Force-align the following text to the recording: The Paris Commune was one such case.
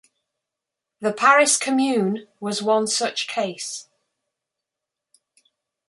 The 0.99 1.13
Paris 1.13 1.57
Commune 1.59 2.27
was 2.39 2.63
one 2.63 2.87
such 2.87 3.27
case. 3.27 3.87